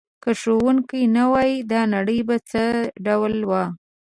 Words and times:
که 0.23 0.31
ښوونکی 0.39 1.01
نه 1.15 1.23
وای 1.31 1.51
دا 1.71 1.81
نړۍ 1.95 2.19
به 2.27 2.35
څه 2.49 2.63
ډول 3.05 3.35
وه؟ 3.49 3.63